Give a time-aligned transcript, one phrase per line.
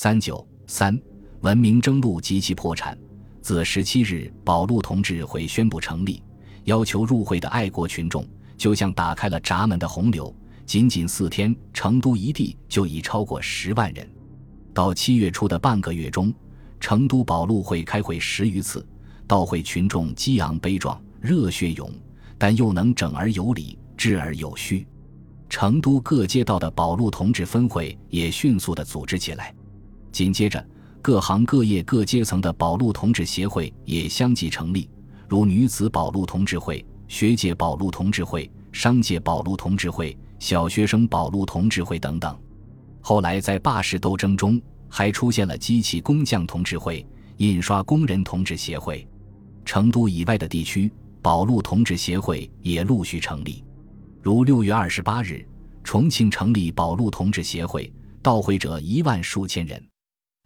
[0.00, 0.96] 三九三，
[1.40, 2.96] 文明征路及其破产。
[3.42, 6.22] 自十七日，保路同志会宣布成立，
[6.66, 8.24] 要求入会的爱国群众
[8.56, 10.32] 就像打开了闸门的洪流。
[10.64, 14.08] 仅仅四天，成都一地就已超过十万人。
[14.72, 16.32] 到七月初的半个月中，
[16.78, 18.86] 成都保路会开会十余次，
[19.26, 21.90] 到会群众激昂悲壮，热血涌，
[22.38, 24.86] 但又能整而有理，治而有序。
[25.48, 29.52] 成都各街道的保路同志分会也迅速地组织起来，
[30.12, 30.64] 紧接着。
[31.00, 34.90] 各行各业各阶层的保路同志协会也相继成立，
[35.28, 42.36] 如女子保路同志会、学界保路同志会、商界保路同志会、小学生保路同志会等等。
[43.00, 49.06] 后来在罢市斗争中，还出现了机器工匠同志会、印刷工人同志协会。
[49.64, 53.64] 成都以外的地区，保路同志协会也陆续成立，
[54.20, 55.46] 如六月二十八日，
[55.84, 57.90] 重庆成立保路同志协会，
[58.20, 59.82] 到会者一万数千人。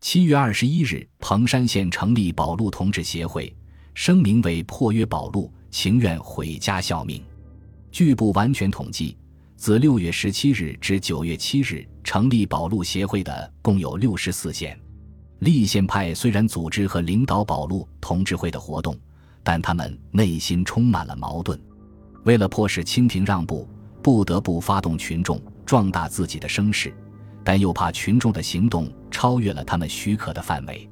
[0.02, 3.54] 七月二十一日，彭山县成立保路同志协会，
[3.94, 7.22] 声明为破约保路，情愿毁家效命。
[7.92, 9.16] 据不完全统计，
[9.54, 14.76] 自六月十七日至九月七日成立保路协会的共有六十四县。
[15.38, 18.98] 立宪派虽然组织和领导保路同志会的活动，
[19.44, 21.58] 但他们内心充满了矛盾。
[22.24, 23.68] 为了迫使清廷让步，
[24.02, 26.92] 不得不发动群众壮大自己的声势。
[27.44, 30.88] 但又怕群众的行动超越了他们许可的范围，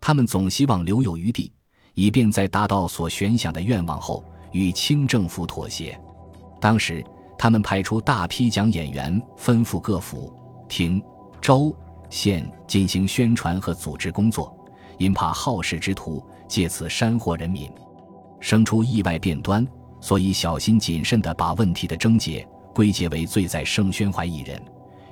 [0.00, 1.52] 他们总希望留有余地，
[1.94, 5.98] 以便在达到所悬想的愿望后与清政府妥协。
[6.60, 7.04] 当时，
[7.38, 10.32] 他们派出大批讲演员，吩咐各府、
[10.68, 11.02] 亭、
[11.40, 11.74] 州、
[12.10, 14.56] 县进行宣传和组织工作，
[14.98, 17.70] 因怕好事之徒借此煽惑人民，
[18.40, 19.66] 生出意外变端，
[20.00, 24.60] 所以小心谨慎地把问题的症结归结为罪在盛宣怀一人。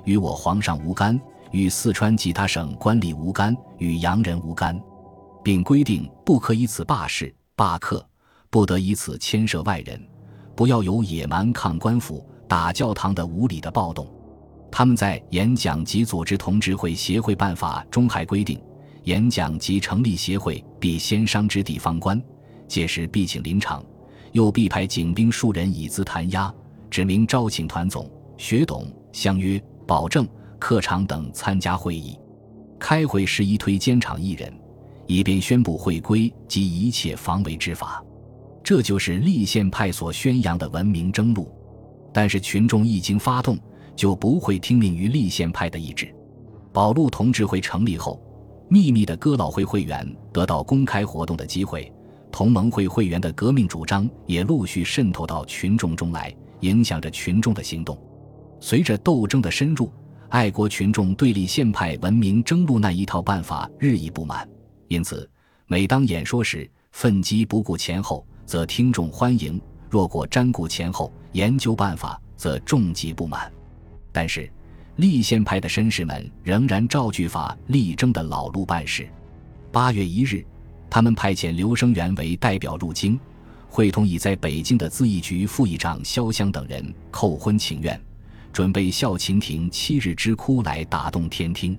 [0.05, 1.19] 与我皇上无干，
[1.51, 4.79] 与四川其他省官吏无干，与洋人无干，
[5.43, 8.07] 并规定不可以此罢市罢课，
[8.49, 10.01] 不得以此牵涉外人，
[10.55, 14.07] 不要有野蛮抗官府、打教堂的无理的暴动。
[14.71, 18.61] 他们在演讲及组织同志会协会办法中还规定，
[19.03, 22.21] 演讲及成立协会必先商之地方官，
[22.67, 23.83] 届时必请临场，
[24.33, 26.53] 又必派警兵数人以资弹压，
[26.89, 29.61] 指明招请团总、学董相约。
[29.85, 30.27] 保证
[30.59, 32.17] 客场等参加会议，
[32.79, 34.51] 开会时宜推监场一人，
[35.07, 38.03] 以便宣布会规及一切防卫之法。
[38.63, 41.51] 这就是立宪派所宣扬的文明征路。
[42.11, 43.57] 但是群众一经发动，
[43.95, 46.13] 就不会听命于立宪派的意志。
[46.71, 48.21] 保路同志会成立后，
[48.69, 51.91] 秘密的哥老会会员得到公开活动的机会，
[52.31, 57.97] 同盟会会员的革命主张也陆续渗透到群众中来，影响着群众的行动。
[58.65, 59.91] 随着斗争的深入，
[60.29, 64.49] 爱国群众对立宪派文明征路那一套办法日益不满，
[64.87, 65.29] 因此，
[65.67, 73.53] 每当演说时愤激不顾前后，则听众欢迎；若果瞻顾前后，研究办法，则众极不满。
[74.11, 74.51] 但是，
[74.95, 79.07] 立宪派的绅士们仍然照据法力争的老路办事。
[79.71, 80.43] 八月一日，
[80.89, 83.19] 他们派遣刘声元为代表入京，
[83.69, 88.01] 会同已在北京的咨议局副议长萧湘等人叩婚请愿。
[88.55, 91.77] 准备孝勤亭七日之哭来打动天听。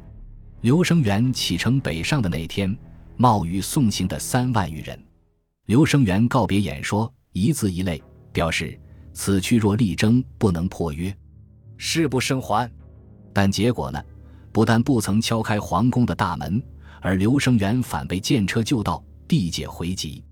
[0.61, 2.77] 刘声元启程北上的那天，
[3.17, 5.03] 冒雨送行的三万余人。
[5.65, 8.79] 刘声元告别演说，一字一泪，表示
[9.15, 11.17] 此去若力争不能破约，
[11.79, 12.71] 誓不生还。
[13.33, 13.99] 但结果呢？
[14.53, 16.63] 不但不曾敲开皇宫的大门，
[17.01, 20.23] 而刘声元反被见车就到，地解回籍。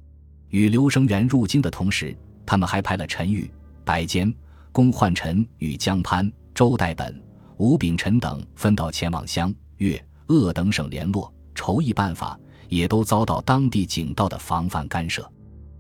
[0.51, 3.51] 与刘声元入京的同时，他们还派了陈玉、
[3.83, 4.31] 白坚。
[4.75, 7.23] 龚焕臣与江潘、周代本、
[7.59, 12.37] 吴秉臣等分道前往湘粤鄂等省联络筹议办法，
[12.69, 15.25] 也都遭到当地警道的防范干涉。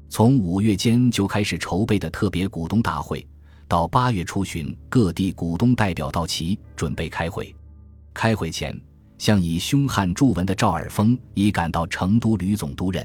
[0.08, 3.26] 从五月间就开始筹备的特别股东大会，
[3.66, 7.52] 到八月初旬，各地股东代表到齐，准备开会。
[8.12, 8.80] 开会前，
[9.18, 13.04] 向以凶悍著闻的赵尔丰已赶到成都旅总督任。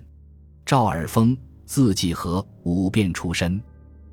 [0.68, 1.36] 赵尔丰
[1.66, 3.60] 字季和，武辩出身。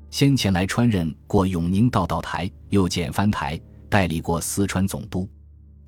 [0.09, 3.59] 先前来川任过永宁道道台，又简藩台，
[3.89, 5.29] 代理过四川总督。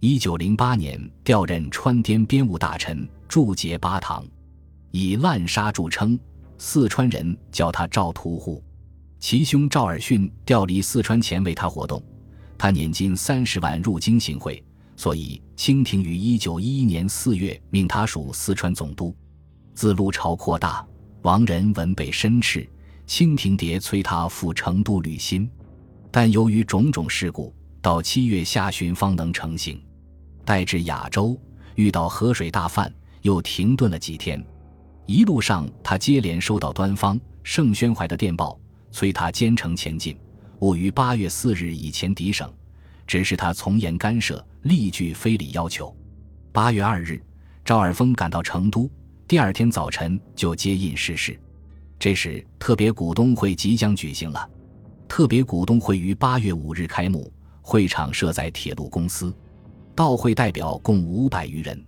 [0.02, 4.26] 一九零八年调任川滇边务大臣，驻节巴塘，
[4.92, 6.20] 以滥杀著称。
[6.58, 8.62] 四川人叫他赵屠户。
[9.20, 12.04] 其兄赵尔巽调离四川前为他活动，
[12.58, 14.62] 他年金三十万入京行贿，
[14.98, 19.16] 所以清廷于一九一一年四月命他属四川总督。
[19.74, 20.86] 自陆朝扩大，
[21.22, 22.68] 王仁文被申斥。
[23.10, 25.50] 清廷迭催他赴成都履新，
[26.12, 27.52] 但由于种种事故，
[27.82, 29.82] 到七月下旬方能成行。
[30.46, 31.36] 待至亚洲，
[31.74, 34.40] 遇到河水大泛，又停顿了几天。
[35.08, 38.60] 一路上，他接连收到端方、盛宣怀的电报，
[38.92, 40.16] 催他兼程前进，
[40.60, 42.48] 务于八月四日以前抵省。
[43.08, 45.92] 只是他从严干涉，力拒非礼要求。
[46.52, 47.20] 八月二日，
[47.66, 48.88] 赵尔丰赶到成都，
[49.28, 51.36] 第二天早晨就接印逝世。
[52.00, 54.50] 这时，特别股东会即将举行了。
[55.06, 57.30] 特别股东会于八月五日开幕，
[57.62, 59.36] 会场设在铁路公司，
[59.94, 61.86] 到会代表共五百余人。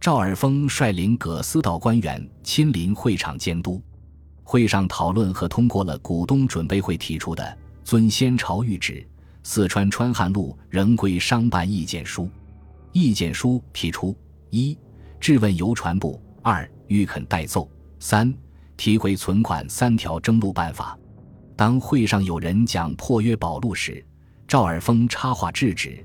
[0.00, 3.80] 赵尔丰率领葛思道官员亲临会场监督。
[4.42, 9.06] 会上讨论和通过了股东准备会提出的遵先朝谕旨。
[9.42, 12.28] 四川川汉路仍归商办意见书，
[12.92, 14.16] 意见书提出：
[14.50, 14.76] 一、
[15.20, 17.68] 质问邮传部；二、欲肯代奏；
[17.98, 18.32] 三、
[18.76, 20.98] 提回存款三条征路办法。
[21.56, 24.04] 当会上有人讲破约保路时，
[24.48, 26.04] 赵尔丰插话制止，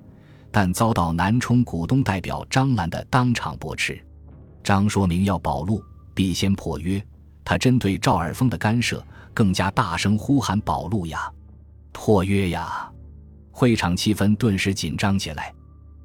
[0.52, 4.00] 但遭到南充股东代表张澜的当场驳斥。
[4.64, 5.84] 张说明要保路，
[6.14, 7.04] 必先破约。
[7.44, 9.02] 他针对赵尔丰的干涉，
[9.34, 11.32] 更加大声呼喊：“保路呀，
[11.94, 12.92] 破约呀！”
[13.52, 15.54] 会场气氛顿时紧张起来，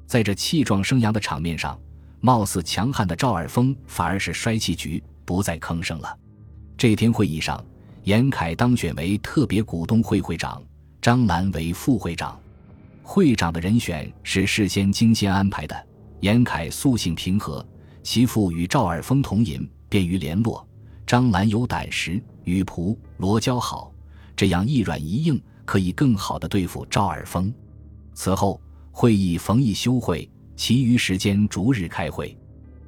[0.07, 1.77] 在这气壮声扬的场面上，
[2.21, 6.17] 貌似强悍的赵尔丰反而是衰气局，不再吭声了。
[6.77, 7.63] 这天会议上，
[8.03, 10.61] 严凯当选为特别股东会会长，
[11.01, 12.39] 张澜为副会长。
[13.01, 15.87] 会长的人选是事先精心安排的。
[16.21, 17.65] 严凯素性平和，
[18.01, 20.65] 其父与赵尔丰同饮，便于联络。
[21.05, 23.93] 张兰有胆识，与仆罗交好，
[24.35, 25.41] 这样一软一硬。
[25.65, 27.49] 可以更好的对付赵尔丰。
[28.13, 28.59] 此后
[28.91, 32.37] 会议逢一休会，其余时间逐日开会。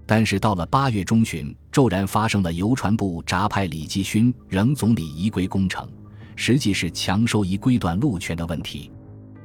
[0.05, 5.89] 但是到了八月中旬，骤然发生了邮传部闸派李继勋仍总理移归工程，
[6.35, 8.91] 实际是强收移归段路权的问题，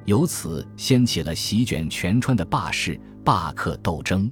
[0.04, 4.30] 由此掀起了席卷全川的罢市罢课斗争。